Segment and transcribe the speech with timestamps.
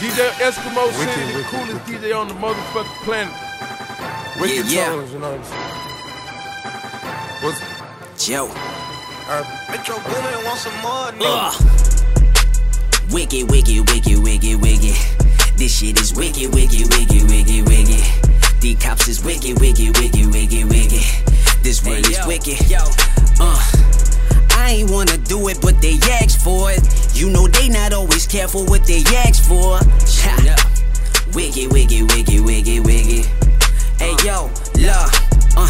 [0.00, 3.34] DJ Eskimo Wicked, City, the wicked, coolest DJ on the motherfucking planet.
[4.40, 4.86] Wicked yeah.
[4.86, 5.70] tones, you know what I'm saying?
[7.44, 7.60] What's
[8.16, 8.48] Jeaux.
[9.28, 11.52] uh, Metro Boomin want some more, nigga.
[11.52, 13.12] Ugh.
[13.12, 14.96] Wicked, wicked, wicked, wicked, wicked.
[15.58, 18.00] This shit is wicked, wicked, wicked, wicked, wicked.
[18.62, 21.04] These cops is wicked, wicked, wicked, wicked, wicked.
[21.62, 22.56] This world is wicked.
[23.38, 23.60] Uh.
[24.56, 26.69] I ain't wanna do it, but they ask for it.
[28.30, 29.78] Careful what they ask for.
[30.22, 30.54] Ha.
[31.34, 33.22] Wicked, wiggy, wiggy, wiggy, wiggy.
[33.98, 35.10] Hey yo, love.
[35.56, 35.66] Uh,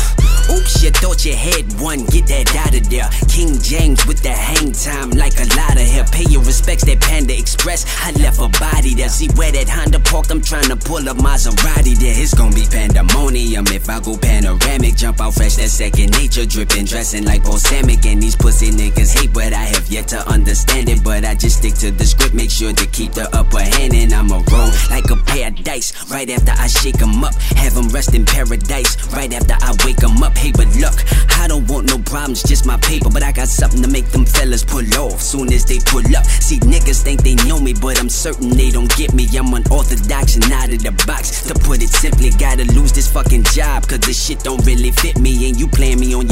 [0.53, 3.09] oops, you thought you had one, get that out of there.
[3.29, 6.05] King James with the hang time, like a lot of hair.
[6.13, 7.87] Pay your respects, that Panda Express.
[8.05, 8.70] I left a body
[9.09, 12.15] See where that Honda parked, I'm trying to pull a Maserati there.
[12.17, 14.97] It's gonna be pandemonium if I go panoramic.
[14.97, 18.07] Jump out fresh, that second nature, dripping, dressing like balsamic.
[18.07, 21.03] And these pussy niggas hate, but I have yet to understand it.
[21.03, 24.15] But I just stick to the script, make sure to keep the upper hand, and
[24.15, 25.93] I'ma roll like a pair of dice.
[26.09, 28.97] Right after I shake 'em up, have 'em rest in paradise.
[29.13, 30.97] Right after I wake 'em up, hey, but look,
[31.37, 33.11] I don't want no problems, just my paper.
[33.11, 36.25] But I got something to make them fellas pull off soon as they pull up.
[36.41, 37.35] See, niggas think they
[37.73, 39.27] me, but I'm certain they don't get me.
[39.37, 41.43] I'm unorthodox and out of the box.
[41.47, 45.19] To put it simply, gotta lose this fucking job, cause this shit don't really fit
[45.19, 45.49] me.
[45.49, 46.30] And you playing me on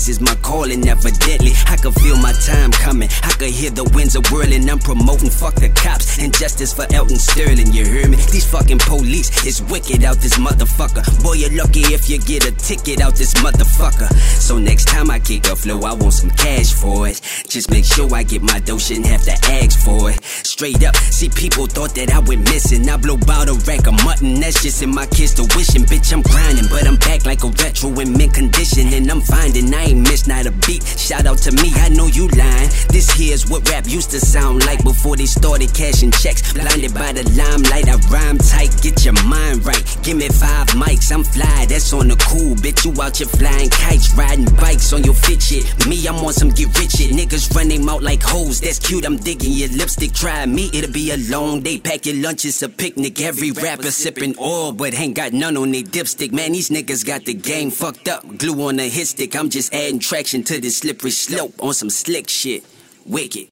[0.00, 1.52] this is my calling, evidently.
[1.66, 4.64] I can feel my time coming, I can hear the winds are whirling.
[4.70, 8.16] I'm promoting, fuck the cops, and justice for Alton Sterling, you hear me?
[8.32, 11.04] These fucking police is wicked out this motherfucker.
[11.22, 14.08] Boy, you're lucky if you get a ticket out this motherfucker.
[14.40, 17.20] So next time I kick a flow, I want some cash for it.
[17.46, 20.24] Just make sure I get my dough, shouldn't have to ask for it.
[20.24, 22.88] Straight up, see people thought that I went missing.
[22.88, 25.84] I blow out a rack of mutton, that's just in my kids to wishing.
[25.84, 28.92] Bitch, I'm grinding, but I'm back like a retro in mint condition.
[28.92, 30.82] And I'm finding I ain't missed not a beat.
[30.82, 32.70] Shout out to me, I know you lying.
[32.90, 36.52] This here's what rap used to sound like before they started cashing checks.
[36.52, 39.84] Blinded by the limelight, I rhyme tight, get your mind right.
[40.02, 42.56] Give me five mics, I'm fly, that's on the cool.
[42.56, 45.14] Bitch, you out here flying kites, riding bikes on your
[45.50, 45.64] shit.
[45.86, 47.10] Me, I'm on some get rich shit.
[47.12, 49.06] Niggas run them out like hoes, that's cute.
[49.06, 50.12] I'm digging your lipstick.
[50.12, 51.78] Try me, it'll be a long day.
[51.78, 53.20] Pack your lunch, it's a picnic.
[53.20, 56.32] Every rapper sipping oil, but ain't got none on their dipstick.
[56.32, 58.26] Man, these niggas got the game fucked up.
[58.38, 61.88] Glue on a hit stick, I'm just adding traction to this slippery slope on some
[61.88, 62.64] slick shit.
[63.06, 63.46] Wicked.